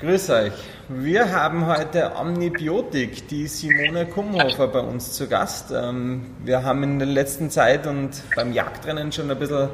Grüß 0.00 0.30
euch. 0.30 0.52
Wir 0.88 1.32
haben 1.32 1.66
heute 1.66 2.16
Omnibiotik, 2.20 3.28
die 3.28 3.46
Simone 3.46 4.06
Kumhofer 4.06 4.66
bei 4.66 4.80
uns 4.80 5.12
zu 5.12 5.28
Gast. 5.28 5.70
Ähm, 5.70 6.34
wir 6.42 6.64
haben 6.64 6.82
in 6.82 6.98
der 6.98 7.06
letzten 7.06 7.48
Zeit 7.48 7.86
und 7.86 8.10
beim 8.34 8.52
Jagdrennen 8.52 9.12
schon 9.12 9.30
ein 9.30 9.38
bisschen 9.38 9.68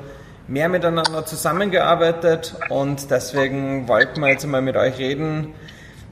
mehr 0.46 0.68
miteinander 0.68 1.24
zusammengearbeitet 1.24 2.54
und 2.68 3.10
deswegen 3.10 3.88
wollten 3.88 4.20
wir 4.20 4.28
jetzt 4.28 4.46
mal 4.46 4.60
mit 4.60 4.76
euch 4.76 4.98
reden 4.98 5.54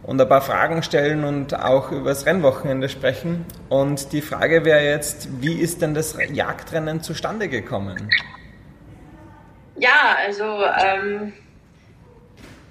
und 0.04 0.18
ein 0.18 0.28
paar 0.28 0.40
Fragen 0.40 0.82
stellen 0.82 1.24
und 1.24 1.54
auch 1.54 1.92
über 1.92 2.08
das 2.08 2.24
Rennwochenende 2.24 2.88
sprechen. 2.88 3.44
Und 3.68 4.14
die 4.14 4.22
Frage 4.22 4.64
wäre 4.64 4.84
jetzt, 4.86 5.42
wie 5.42 5.52
ist 5.52 5.82
denn 5.82 5.92
das 5.92 6.16
Jagdrennen 6.32 7.02
zustande 7.02 7.48
gekommen? 7.48 8.08
Ja, 9.76 10.16
also 10.24 10.44
ähm 10.82 11.34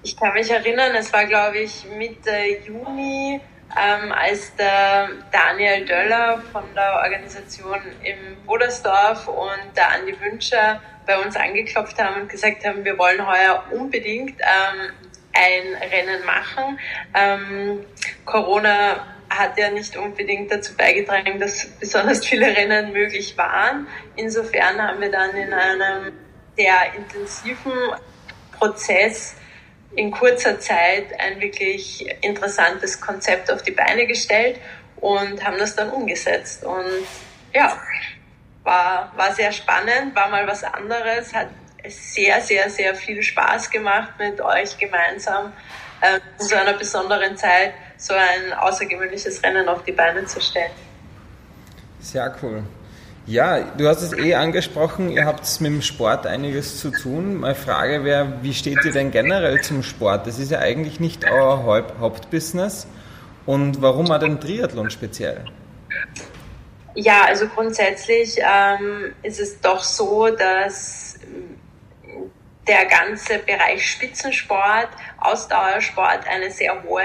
ich 0.02 0.16
kann 0.16 0.32
mich 0.34 0.50
erinnern, 0.50 0.94
es 0.94 1.12
war, 1.12 1.24
glaube 1.26 1.58
ich, 1.58 1.84
Mitte 1.96 2.36
Juni, 2.64 3.40
ähm, 3.76 4.12
als 4.12 4.54
der 4.56 5.10
Daniel 5.30 5.84
Döller 5.84 6.42
von 6.52 6.64
der 6.74 7.00
Organisation 7.02 7.80
im 8.02 8.44
Bodersdorf 8.46 9.28
und 9.28 9.76
der 9.76 9.90
Andi 9.92 10.18
Wünscher 10.20 10.80
bei 11.06 11.18
uns 11.18 11.36
angeklopft 11.36 11.98
haben 11.98 12.22
und 12.22 12.28
gesagt 12.28 12.64
haben, 12.64 12.84
wir 12.84 12.98
wollen 12.98 13.26
heuer 13.26 13.64
unbedingt 13.70 14.40
ähm, 14.40 14.90
ein 15.32 15.90
Rennen 15.90 16.24
machen. 16.24 16.78
Ähm, 17.14 17.84
Corona 18.24 19.06
hat 19.30 19.58
ja 19.58 19.70
nicht 19.70 19.96
unbedingt 19.96 20.50
dazu 20.50 20.74
beigetragen, 20.74 21.38
dass 21.38 21.66
besonders 21.78 22.24
viele 22.24 22.46
Rennen 22.46 22.92
möglich 22.92 23.36
waren. 23.36 23.86
Insofern 24.16 24.80
haben 24.80 25.00
wir 25.00 25.10
dann 25.10 25.30
in 25.36 25.52
einem 25.52 26.12
sehr 26.56 26.94
intensiven 26.96 27.72
Prozess 28.58 29.36
in 29.96 30.10
kurzer 30.10 30.60
Zeit 30.60 31.18
ein 31.18 31.40
wirklich 31.40 32.06
interessantes 32.22 33.00
Konzept 33.00 33.50
auf 33.50 33.62
die 33.62 33.70
Beine 33.70 34.06
gestellt 34.06 34.60
und 34.96 35.44
haben 35.44 35.58
das 35.58 35.74
dann 35.74 35.90
umgesetzt. 35.90 36.64
Und 36.64 37.06
ja, 37.52 37.78
war, 38.64 39.12
war 39.16 39.32
sehr 39.34 39.52
spannend, 39.52 40.14
war 40.14 40.28
mal 40.28 40.46
was 40.46 40.62
anderes, 40.62 41.32
hat 41.32 41.48
sehr, 41.86 42.40
sehr, 42.40 42.68
sehr 42.68 42.94
viel 42.94 43.22
Spaß 43.22 43.70
gemacht 43.70 44.12
mit 44.18 44.40
euch 44.40 44.76
gemeinsam 44.78 45.52
äh, 46.00 46.20
so 46.38 46.54
einer 46.54 46.74
besonderen 46.74 47.36
Zeit 47.36 47.72
so 47.96 48.14
ein 48.14 48.52
außergewöhnliches 48.52 49.42
Rennen 49.42 49.68
auf 49.68 49.82
die 49.84 49.92
Beine 49.92 50.24
zu 50.26 50.40
stellen. 50.40 50.70
Sehr 52.00 52.34
cool. 52.42 52.62
Ja, 53.28 53.60
du 53.60 53.86
hast 53.86 54.00
es 54.00 54.14
eh 54.14 54.34
angesprochen, 54.36 55.10
ihr 55.10 55.26
habt 55.26 55.60
mit 55.60 55.70
dem 55.70 55.82
Sport 55.82 56.26
einiges 56.26 56.80
zu 56.80 56.90
tun. 56.90 57.36
Meine 57.36 57.54
Frage 57.54 58.02
wäre, 58.02 58.38
wie 58.40 58.54
steht 58.54 58.82
ihr 58.86 58.92
denn 58.92 59.10
generell 59.10 59.60
zum 59.60 59.82
Sport? 59.82 60.26
Das 60.26 60.38
ist 60.38 60.50
ja 60.50 60.60
eigentlich 60.60 60.98
nicht 60.98 61.30
euer 61.30 61.62
Hauptbusiness. 62.00 62.86
Und 63.44 63.82
warum 63.82 64.10
hat 64.10 64.22
den 64.22 64.40
Triathlon 64.40 64.88
speziell? 64.88 65.44
Ja, 66.94 67.26
also 67.26 67.46
grundsätzlich 67.48 68.38
ähm, 68.38 69.12
ist 69.22 69.40
es 69.40 69.60
doch 69.60 69.84
so, 69.84 70.30
dass 70.30 71.18
der 72.66 72.86
ganze 72.86 73.40
Bereich 73.40 73.90
Spitzensport, 73.90 74.88
Ausdauersport 75.18 76.26
eine 76.26 76.50
sehr 76.50 76.82
hohe 76.82 77.04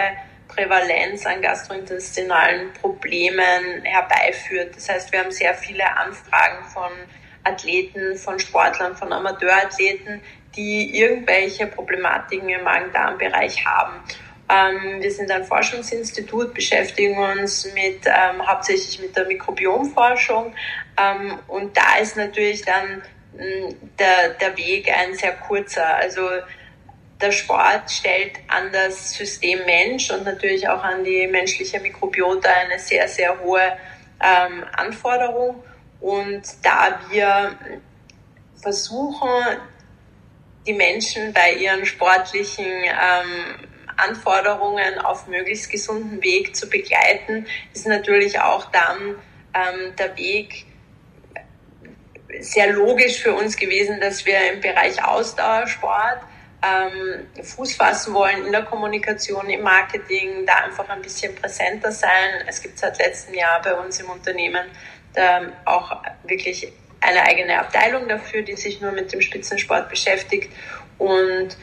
Prävalenz 0.56 1.26
an 1.26 1.42
gastrointestinalen 1.42 2.74
Problemen 2.74 3.84
herbeiführt. 3.84 4.76
Das 4.76 4.90
heißt, 4.90 5.12
wir 5.12 5.20
haben 5.20 5.32
sehr 5.32 5.54
viele 5.54 5.86
Anfragen 5.98 6.66
von 6.74 6.92
Athleten, 7.44 8.16
von 8.18 8.40
Sportlern, 8.40 8.96
von 8.96 9.12
Amateurathleten, 9.12 10.22
die 10.56 10.98
irgendwelche 10.98 11.68
Problematiken 11.68 12.50
im 12.50 12.64
Magen-Darm-Bereich 12.64 13.66
haben. 13.66 14.04
Ähm, 14.50 15.02
wir 15.02 15.12
sind 15.12 15.32
ein 15.32 15.44
Forschungsinstitut, 15.46 16.54
beschäftigen 16.54 17.18
uns 17.18 17.66
mit, 17.74 18.06
ähm, 18.06 18.46
hauptsächlich 18.46 19.00
mit 19.00 19.16
der 19.16 19.26
Mikrobiomforschung. 19.26 20.54
Ähm, 20.98 21.40
und 21.48 21.76
da 21.76 21.98
ist 22.02 22.18
natürlich 22.18 22.64
dann 22.64 23.02
der, 23.98 24.30
der 24.40 24.56
Weg 24.58 24.92
ein 24.92 25.16
sehr 25.16 25.34
kurzer. 25.34 25.96
Also 25.96 26.30
der 27.24 27.32
Sport 27.32 27.90
stellt 27.90 28.34
an 28.50 28.72
das 28.72 29.14
System 29.14 29.66
Mensch 29.66 30.12
und 30.12 30.26
natürlich 30.26 30.68
auch 30.68 30.84
an 30.84 31.04
die 31.04 31.26
menschliche 31.28 31.80
Mikrobiota 31.80 32.50
eine 32.50 32.78
sehr, 32.78 33.08
sehr 33.08 33.40
hohe 33.40 33.78
ähm, 34.22 34.66
Anforderung. 34.74 35.64
Und 36.02 36.44
da 36.62 37.00
wir 37.10 37.58
versuchen, 38.62 39.30
die 40.68 40.74
Menschen 40.74 41.34
bei 41.34 41.54
ihren 41.54 41.86
sportlichen 41.86 42.66
ähm, 42.66 43.70
Anforderungen 43.96 45.00
auf 45.00 45.28
möglichst 45.28 45.72
gesunden 45.72 46.22
Weg 46.22 46.56
zu 46.56 46.70
begleiten, 46.70 47.48
ist 47.74 47.88
natürlich 47.88 48.40
auch 48.40 48.70
dann 48.72 49.16
ähm, 49.54 49.96
der 49.98 50.18
Weg 50.18 50.66
sehr 52.40 52.74
logisch 52.74 53.20
für 53.22 53.34
uns 53.34 53.56
gewesen, 53.56 54.02
dass 54.02 54.26
wir 54.26 54.52
im 54.52 54.60
Bereich 54.60 55.04
Ausdauersport 55.04 56.20
ähm, 56.64 57.44
Fuß 57.44 57.76
fassen 57.76 58.14
wollen 58.14 58.46
in 58.46 58.52
der 58.52 58.64
Kommunikation, 58.64 59.50
im 59.50 59.62
Marketing, 59.62 60.46
da 60.46 60.56
einfach 60.66 60.88
ein 60.90 61.02
bisschen 61.02 61.36
präsenter 61.36 61.92
sein. 61.92 62.44
Es 62.48 62.62
gibt 62.62 62.80
seit 62.80 62.98
letztem 63.00 63.36
Jahr 63.36 63.62
bei 63.62 63.74
uns 63.74 64.00
im 64.00 64.10
Unternehmen 64.10 64.68
ähm, 65.16 65.52
auch 65.66 66.02
wirklich 66.24 66.72
eine 67.02 67.22
eigene 67.24 67.60
Abteilung 67.60 68.08
dafür, 68.08 68.44
die 68.44 68.56
sich 68.56 68.80
nur 68.80 68.92
mit 68.92 69.12
dem 69.12 69.22
Spitzensport 69.22 69.90
beschäftigt. 69.90 70.52
Und 70.98 71.58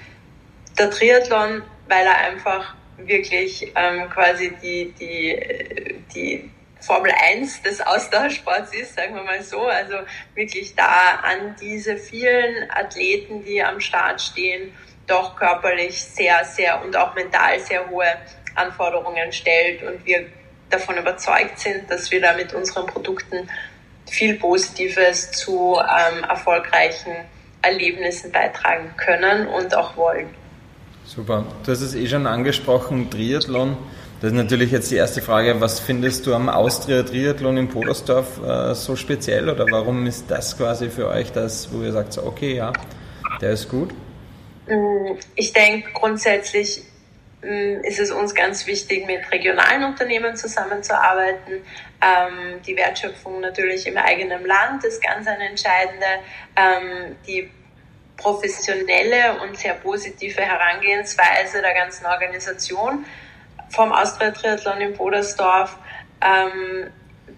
der 0.78 0.90
Triathlon, 0.90 1.62
weil 1.88 2.06
er 2.06 2.16
einfach 2.18 2.74
wirklich 2.98 3.72
ähm, 3.74 4.10
quasi 4.10 4.52
die, 4.62 4.92
die, 5.00 6.04
die 6.14 6.50
Formel 6.80 7.12
1 7.12 7.62
des 7.62 7.80
Ausdauersports 7.80 8.74
ist, 8.74 8.96
sagen 8.96 9.14
wir 9.14 9.22
mal 9.22 9.42
so. 9.42 9.62
Also 9.66 9.94
wirklich 10.34 10.74
da 10.74 11.20
an 11.22 11.56
diese 11.60 11.96
vielen 11.96 12.70
Athleten, 12.70 13.44
die 13.44 13.62
am 13.62 13.80
Start 13.80 14.20
stehen, 14.20 14.72
doch 15.10 15.36
körperlich 15.36 16.02
sehr, 16.02 16.44
sehr 16.44 16.82
und 16.82 16.96
auch 16.96 17.14
mental 17.14 17.58
sehr 17.60 17.88
hohe 17.90 18.06
Anforderungen 18.54 19.32
stellt 19.32 19.82
und 19.82 20.04
wir 20.04 20.26
davon 20.70 20.96
überzeugt 20.96 21.58
sind, 21.58 21.90
dass 21.90 22.10
wir 22.10 22.20
da 22.20 22.34
mit 22.34 22.54
unseren 22.54 22.86
Produkten 22.86 23.48
viel 24.08 24.34
Positives 24.38 25.32
zu 25.32 25.78
ähm, 25.78 26.24
erfolgreichen 26.24 27.12
Erlebnissen 27.62 28.32
beitragen 28.32 28.94
können 28.96 29.46
und 29.48 29.74
auch 29.74 29.96
wollen. 29.96 30.28
Super. 31.04 31.44
Du 31.64 31.72
hast 31.72 31.80
es 31.80 31.94
eh 31.94 32.06
schon 32.06 32.26
angesprochen, 32.26 33.10
Triathlon. 33.10 33.76
Das 34.20 34.32
ist 34.32 34.36
natürlich 34.36 34.70
jetzt 34.70 34.90
die 34.90 34.96
erste 34.96 35.22
Frage, 35.22 35.60
was 35.60 35.80
findest 35.80 36.26
du 36.26 36.34
am 36.34 36.48
Austria 36.48 37.02
Triathlon 37.02 37.56
in 37.56 37.68
Podersdorf 37.68 38.40
äh, 38.46 38.74
so 38.74 38.94
speziell 38.94 39.48
oder 39.48 39.66
warum 39.70 40.06
ist 40.06 40.30
das 40.30 40.56
quasi 40.56 40.90
für 40.90 41.08
euch 41.08 41.32
das, 41.32 41.72
wo 41.72 41.82
ihr 41.82 41.92
sagt, 41.92 42.18
okay, 42.18 42.54
ja, 42.54 42.72
der 43.40 43.52
ist 43.52 43.68
gut? 43.68 43.90
Mm, 44.70 45.18
ich 45.34 45.52
denke, 45.52 45.90
grundsätzlich 45.92 46.84
mm, 47.42 47.82
ist 47.82 47.98
es 47.98 48.12
uns 48.12 48.34
ganz 48.34 48.66
wichtig, 48.66 49.06
mit 49.06 49.30
regionalen 49.32 49.84
Unternehmen 49.84 50.36
zusammenzuarbeiten. 50.36 51.64
Ähm, 52.00 52.62
die 52.64 52.76
Wertschöpfung 52.76 53.40
natürlich 53.40 53.86
im 53.86 53.96
eigenen 53.96 54.46
Land 54.46 54.84
ist 54.84 55.02
ganz 55.02 55.26
eine 55.26 55.48
entscheidende. 55.48 56.06
Ähm, 56.56 57.16
die 57.26 57.50
professionelle 58.16 59.40
und 59.42 59.56
sehr 59.56 59.74
positive 59.74 60.42
Herangehensweise 60.42 61.62
der 61.62 61.74
ganzen 61.74 62.06
Organisation 62.06 63.04
vom 63.70 63.92
Austria 63.92 64.30
Triathlon 64.30 64.80
in 64.80 64.94
Bodersdorf 64.94 65.76
ähm, 66.20 66.90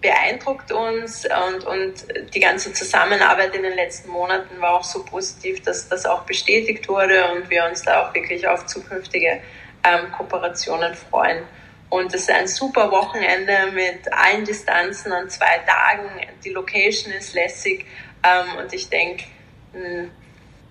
beeindruckt 0.03 0.71
uns 0.71 1.25
und, 1.25 1.65
und 1.65 1.93
die 2.35 2.39
ganze 2.41 2.73
Zusammenarbeit 2.73 3.55
in 3.55 3.63
den 3.63 3.73
letzten 3.73 4.11
Monaten 4.11 4.59
war 4.59 4.75
auch 4.75 4.83
so 4.83 5.03
positiv, 5.03 5.63
dass 5.63 5.87
das 5.87 6.05
auch 6.05 6.23
bestätigt 6.23 6.87
wurde 6.89 7.31
und 7.31 7.49
wir 7.49 7.65
uns 7.65 7.81
da 7.83 8.03
auch 8.03 8.13
wirklich 8.13 8.45
auf 8.45 8.65
zukünftige 8.65 9.41
ähm, 9.83 10.11
Kooperationen 10.11 10.93
freuen. 10.93 11.43
Und 11.89 12.13
es 12.13 12.23
ist 12.23 12.31
ein 12.31 12.47
super 12.47 12.91
Wochenende 12.91 13.71
mit 13.73 14.11
allen 14.11 14.43
Distanzen 14.43 15.13
an 15.13 15.29
zwei 15.29 15.59
Tagen. 15.65 16.09
Die 16.43 16.49
Location 16.49 17.13
ist 17.13 17.33
lässig 17.33 17.85
ähm, 18.23 18.57
und 18.59 18.73
ich 18.73 18.89
denke, 18.89 19.23
hm, 19.71 20.11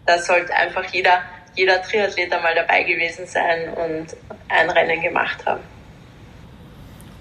da 0.04 0.18
sollte 0.18 0.54
einfach 0.54 0.84
jeder, 0.92 1.22
jeder 1.54 1.80
Triathlet 1.80 2.30
einmal 2.32 2.54
dabei 2.54 2.82
gewesen 2.82 3.26
sein 3.26 3.72
und 3.72 4.08
ein 4.48 4.68
Rennen 4.68 5.00
gemacht 5.00 5.46
haben. 5.46 5.62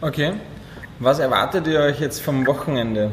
Okay. 0.02 0.34
Was 1.04 1.18
erwartet 1.18 1.66
ihr 1.66 1.80
euch 1.80 2.00
jetzt 2.00 2.22
vom 2.22 2.46
Wochenende? 2.46 3.12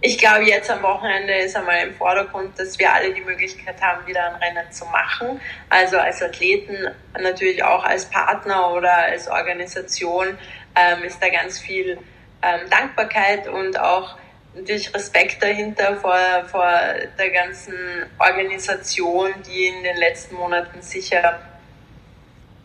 Ich 0.00 0.16
glaube, 0.16 0.44
jetzt 0.44 0.70
am 0.70 0.82
Wochenende 0.82 1.34
ist 1.34 1.54
einmal 1.54 1.86
im 1.86 1.92
Vordergrund, 1.92 2.58
dass 2.58 2.78
wir 2.78 2.90
alle 2.90 3.12
die 3.12 3.20
Möglichkeit 3.20 3.78
haben, 3.82 4.06
wieder 4.06 4.24
ein 4.24 4.36
Rennen 4.36 4.72
zu 4.72 4.86
machen. 4.86 5.38
Also 5.68 5.98
als 5.98 6.22
Athleten, 6.22 6.74
natürlich 7.20 7.62
auch 7.62 7.84
als 7.84 8.06
Partner 8.06 8.72
oder 8.72 8.90
als 8.90 9.28
Organisation 9.28 10.28
ähm, 10.74 11.04
ist 11.04 11.22
da 11.22 11.28
ganz 11.28 11.58
viel 11.58 11.98
ähm, 12.40 12.70
Dankbarkeit 12.70 13.48
und 13.48 13.78
auch 13.78 14.16
natürlich 14.54 14.94
Respekt 14.94 15.42
dahinter 15.42 15.96
vor, 15.96 16.16
vor 16.50 16.70
der 17.18 17.30
ganzen 17.32 17.76
Organisation, 18.18 19.28
die 19.46 19.66
in 19.66 19.82
den 19.82 19.98
letzten 19.98 20.36
Monaten 20.36 20.80
sicher 20.80 21.38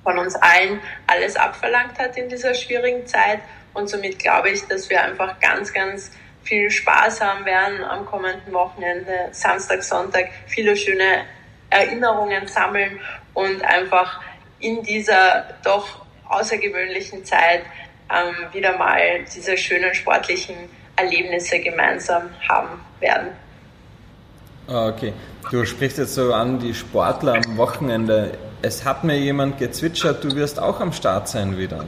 von 0.01 0.17
uns 0.17 0.35
allen 0.35 0.79
alles 1.07 1.35
abverlangt 1.35 1.99
hat 1.99 2.15
in 2.15 2.29
dieser 2.29 2.53
schwierigen 2.53 3.05
Zeit. 3.05 3.41
Und 3.73 3.89
somit 3.89 4.19
glaube 4.19 4.49
ich, 4.49 4.67
dass 4.67 4.89
wir 4.89 5.01
einfach 5.03 5.39
ganz, 5.39 5.73
ganz 5.73 6.11
viel 6.43 6.69
Spaß 6.69 7.21
haben 7.21 7.45
werden 7.45 7.83
am 7.83 8.05
kommenden 8.05 8.51
Wochenende, 8.53 9.29
Samstag, 9.31 9.83
Sonntag, 9.83 10.29
viele 10.47 10.75
schöne 10.75 11.25
Erinnerungen 11.69 12.47
sammeln 12.47 12.99
und 13.33 13.63
einfach 13.63 14.21
in 14.59 14.83
dieser 14.83 15.45
doch 15.63 16.05
außergewöhnlichen 16.27 17.23
Zeit 17.25 17.63
ähm, 18.09 18.35
wieder 18.53 18.77
mal 18.77 18.99
diese 19.33 19.57
schönen 19.57 19.93
sportlichen 19.93 20.55
Erlebnisse 20.95 21.59
gemeinsam 21.59 22.29
haben 22.47 22.81
werden. 22.99 23.29
Ah, 24.67 24.87
okay, 24.87 25.13
du 25.49 25.65
sprichst 25.65 25.97
jetzt 25.97 26.13
so 26.13 26.33
an 26.33 26.59
die 26.59 26.73
Sportler 26.73 27.35
am 27.35 27.57
Wochenende. 27.57 28.37
Es 28.61 28.85
hat 28.85 29.03
mir 29.03 29.17
jemand 29.17 29.57
gezwitschert, 29.57 30.23
du 30.23 30.35
wirst 30.35 30.59
auch 30.59 30.79
am 30.79 30.93
Start 30.93 31.27
sein 31.27 31.57
wieder. 31.57 31.85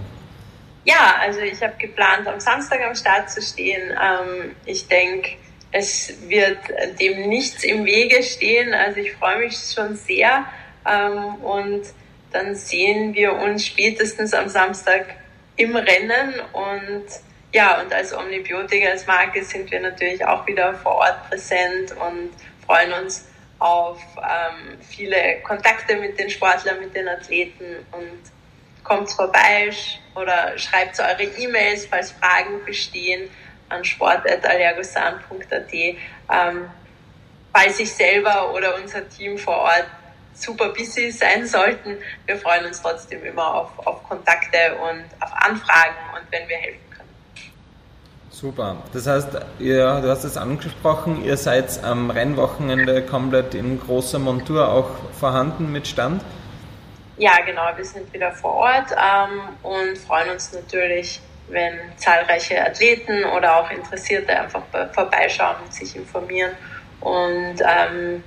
Ja, 0.86 1.16
also 1.22 1.40
ich 1.40 1.62
habe 1.64 1.76
geplant, 1.78 2.28
am 2.28 2.40
Samstag 2.40 2.82
am 2.82 2.96
Start 2.96 3.30
zu 3.30 3.42
stehen. 3.42 3.92
Ähm, 3.92 4.56
ich 4.66 4.88
denke, 4.88 5.38
es 5.72 6.14
wird 6.28 6.60
dem 7.00 7.30
nichts 7.30 7.64
im 7.64 7.86
Wege 7.86 8.22
stehen. 8.22 8.74
Also 8.74 9.00
ich 9.00 9.14
freue 9.14 9.40
mich 9.40 9.58
schon 9.74 9.96
sehr. 9.96 10.46
Ähm, 10.86 11.36
und 11.36 11.84
dann 12.32 12.56
sehen 12.56 13.14
wir 13.14 13.34
uns 13.34 13.66
spätestens 13.66 14.34
am 14.34 14.50
Samstag 14.50 15.16
im 15.56 15.76
Rennen. 15.76 16.34
Und 16.52 17.06
ja, 17.54 17.80
und 17.82 17.94
als 17.94 18.14
Omnibiotika, 18.14 18.90
als 18.90 19.08
Marke 19.08 19.44
sind 19.44 19.72
wir 19.72 19.80
natürlich 19.80 20.26
auch 20.26 20.46
wieder 20.48 20.74
vor 20.74 20.96
Ort 20.96 21.30
präsent 21.30 21.92
und 21.92 22.32
freuen 22.66 22.92
uns 22.94 23.26
auf 23.60 24.02
ähm, 24.18 24.78
viele 24.82 25.40
Kontakte 25.44 25.96
mit 25.96 26.20
den 26.20 26.30
Sportlern, 26.30 26.80
mit 26.82 26.94
den 26.96 27.08
Athleten 27.08 27.86
und 27.92 28.33
kommt 28.84 29.12
vorbei 29.12 29.72
oder 30.16 30.58
schreibt 30.58 31.00
eure 31.00 31.24
E-Mails, 31.24 31.86
falls 31.86 32.12
Fragen 32.12 32.64
bestehen 32.66 33.30
an 33.70 33.84
sport.allergosan.at. 33.84 35.74
Ähm, 35.74 36.70
falls 37.54 37.80
ich 37.80 37.92
selber 37.92 38.54
oder 38.54 38.76
unser 38.82 39.08
Team 39.10 39.38
vor 39.38 39.58
Ort 39.58 39.88
super 40.34 40.70
busy 40.70 41.12
sein 41.12 41.46
sollten, 41.46 41.98
wir 42.26 42.38
freuen 42.38 42.66
uns 42.66 42.82
trotzdem 42.82 43.24
immer 43.24 43.54
auf, 43.56 43.88
auf 43.88 44.04
Kontakte 44.04 44.76
und 44.82 45.04
auf 45.22 45.32
Anfragen 45.34 45.96
und 46.16 46.32
wenn 46.32 46.48
wir 46.50 46.58
helfen 46.58 46.90
können. 46.90 47.10
Super. 48.32 48.78
Das 48.94 49.06
heißt, 49.06 49.30
ihr, 49.60 50.02
du 50.02 50.10
hast 50.10 50.24
es 50.24 50.38
angesprochen, 50.38 51.24
ihr 51.24 51.38
seid 51.38 51.84
am 51.84 52.10
Rennwochenende 52.10 53.04
komplett 53.04 53.54
in 53.54 53.80
großer 53.80 54.20
Montur 54.20 54.70
auch 54.70 54.90
vorhanden 55.20 55.72
mit 55.72 55.88
Stand? 55.88 56.24
Ja, 57.18 57.40
genau. 57.46 57.70
Wir 57.76 57.86
sind 57.86 58.12
wieder 58.12 58.32
vor 58.32 58.54
Ort 58.56 58.92
ähm, 58.92 59.42
und 59.62 59.98
freuen 60.00 60.32
uns 60.32 60.52
natürlich, 60.52 61.22
wenn 61.50 61.80
zahlreiche 61.98 62.66
Athleten 62.66 63.24
oder 63.26 63.58
auch 63.58 63.70
Interessierte 63.70 64.40
einfach 64.40 64.64
vorbeischauen 64.94 65.58
und 65.64 65.74
sich 65.74 65.96
informieren 65.96 66.52
und 67.02 67.58
ähm, 67.62 68.24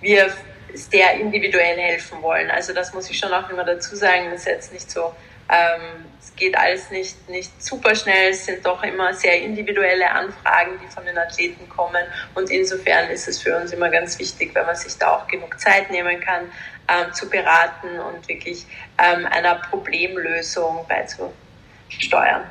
wir 0.00 0.32
sehr 0.72 1.14
individuell 1.14 1.78
helfen 1.78 2.22
wollen. 2.22 2.50
Also 2.50 2.72
das 2.72 2.94
muss 2.94 3.10
ich 3.10 3.18
schon 3.18 3.32
auch 3.32 3.50
immer 3.50 3.64
dazu 3.64 3.94
sagen. 3.96 4.30
Das 4.30 4.40
ist 4.40 4.46
jetzt 4.46 4.72
nicht 4.72 4.90
so, 4.90 5.14
ähm, 5.50 6.06
es 6.20 6.34
geht 6.36 6.56
alles 6.56 6.90
nicht, 6.90 7.28
nicht 7.28 7.62
super 7.62 7.94
schnell. 7.94 8.30
Es 8.30 8.46
sind 8.46 8.64
doch 8.64 8.82
immer 8.84 9.12
sehr 9.12 9.40
individuelle 9.42 10.10
Anfragen, 10.10 10.78
die 10.82 10.86
von 10.88 11.04
den 11.04 11.18
Athleten 11.18 11.68
kommen. 11.68 12.04
Und 12.34 12.50
insofern 12.50 13.10
ist 13.10 13.28
es 13.28 13.42
für 13.42 13.56
uns 13.56 13.72
immer 13.72 13.90
ganz 13.90 14.18
wichtig, 14.18 14.54
wenn 14.54 14.64
man 14.64 14.76
sich 14.76 14.96
da 14.96 15.16
auch 15.16 15.26
genug 15.26 15.58
Zeit 15.58 15.90
nehmen 15.90 16.20
kann, 16.20 16.50
ähm, 16.90 17.12
zu 17.12 17.28
beraten 17.28 17.98
und 18.00 18.26
wirklich 18.28 18.66
ähm, 18.98 19.26
einer 19.26 19.56
Problemlösung 19.56 20.86
beizusteuern. 20.88 22.42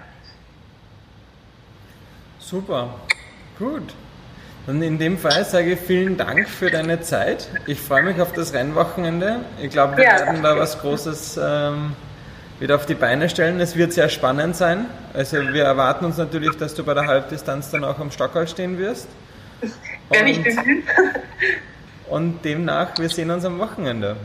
Super, 2.39 2.95
gut. 3.57 3.93
Dann 4.65 4.81
in 4.81 4.99
dem 4.99 5.17
Fall 5.17 5.45
sage 5.45 5.73
ich 5.73 5.79
vielen 5.79 6.17
Dank 6.17 6.47
für 6.47 6.69
deine 6.69 7.01
Zeit. 7.01 7.47
Ich 7.65 7.79
freue 7.79 8.03
mich 8.03 8.21
auf 8.21 8.33
das 8.33 8.53
Rennwochenende. 8.53 9.39
Ich 9.61 9.71
glaube, 9.71 9.97
wir 9.97 10.03
ja, 10.03 10.19
werden 10.19 10.43
da 10.43 10.57
was 10.57 10.79
Großes 10.79 11.39
ähm, 11.41 11.95
wieder 12.59 12.75
auf 12.75 12.85
die 12.85 12.93
Beine 12.93 13.29
stellen. 13.29 13.59
Es 13.59 13.75
wird 13.75 13.93
sehr 13.93 14.09
spannend 14.09 14.55
sein. 14.55 14.85
Also 15.13 15.37
wir 15.37 15.63
erwarten 15.63 16.05
uns 16.05 16.17
natürlich, 16.17 16.55
dass 16.57 16.75
du 16.75 16.83
bei 16.83 16.93
der 16.93 17.07
Halbdistanz 17.07 17.71
dann 17.71 17.83
auch 17.83 17.97
am 17.99 18.11
Stockerl 18.11 18.47
stehen 18.47 18.77
wirst. 18.77 19.07
Werde 20.09 20.25
mich 20.25 20.43
bemühen. 20.43 20.83
Und 22.09 22.43
demnach, 22.43 22.97
wir 22.97 23.09
sehen 23.09 23.29
uns 23.31 23.45
am 23.45 23.59
Wochenende. 23.59 24.17